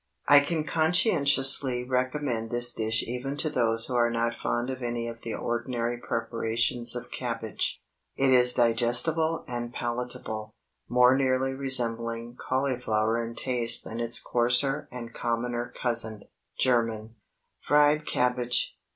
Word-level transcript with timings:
I 0.27 0.39
can 0.39 0.63
conscientiously 0.63 1.83
recommend 1.83 2.49
this 2.49 2.73
dish 2.73 3.03
even 3.03 3.37
to 3.37 3.51
those 3.51 3.85
who 3.85 3.93
are 3.95 4.09
not 4.09 4.33
fond 4.33 4.71
of 4.71 4.81
any 4.81 5.07
of 5.07 5.21
the 5.21 5.35
ordinary 5.35 5.97
preparations 5.99 6.95
of 6.95 7.11
cabbage. 7.11 7.79
It 8.15 8.31
is 8.31 8.51
digestible 8.55 9.45
and 9.47 9.71
palatable, 9.71 10.55
more 10.89 11.15
nearly 11.15 11.53
resembling 11.53 12.35
cauliflower 12.35 13.23
in 13.23 13.35
taste 13.35 13.83
than 13.83 13.99
its 13.99 14.19
coarser 14.19 14.87
and 14.91 15.13
commoner 15.13 15.71
cousin—German. 15.79 17.13
FRIED 17.59 18.07
CABBAGE. 18.07 18.75